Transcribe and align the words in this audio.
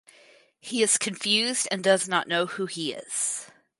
He 0.59 0.81
is 0.81 0.97
confused 0.97 1.67
and 1.69 1.83
does 1.83 2.09
not 2.09 2.27
know 2.27 2.47
who 2.47 2.65
he 2.65 2.91
is. 2.91 3.51